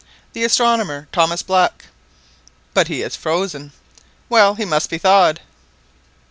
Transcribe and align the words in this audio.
"The 0.33 0.43
astronomer, 0.43 1.07
Thomas 1.11 1.43
Black." 1.43 1.85
"But 2.73 2.87
he 2.87 3.03
is 3.03 3.15
frozen." 3.15 3.71
"Well, 4.29 4.55
he 4.55 4.65
must 4.65 4.89
be 4.89 4.97
thawed." 4.97 5.41